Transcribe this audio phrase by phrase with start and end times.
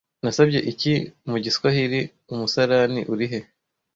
[0.23, 0.93] nasabye iki
[1.29, 1.99] mu giswahili
[2.33, 3.39] Umusarani uri he